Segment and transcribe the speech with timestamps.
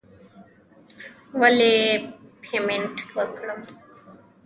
[1.39, 1.73] ولې
[2.43, 3.59] پیمنټ وکړم.